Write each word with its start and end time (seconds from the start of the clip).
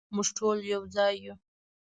مونږ 0.15 0.27
ټول 0.37 0.57
یو 0.73 0.81
ځای 0.95 1.13
یو 1.25 1.35